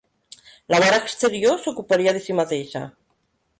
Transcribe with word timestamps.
La 0.73 0.79
vora 0.83 0.99
exterior 1.01 1.61
s'ocuparia 1.67 2.17
de 2.19 2.25
si 2.25 2.39
mateixa. 2.43 2.85